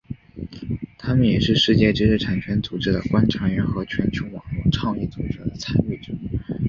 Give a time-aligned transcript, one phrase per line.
[0.97, 6.11] 他们也是世界知识产权组织的观察员和全球网络倡议组织的参与者。